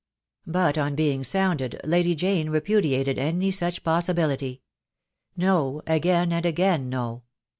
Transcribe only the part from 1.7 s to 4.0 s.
Lady Jane repudiated any such